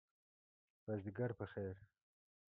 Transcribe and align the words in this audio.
مازدیګر 0.85 1.31
په 1.39 1.45
خیر! 1.51 1.75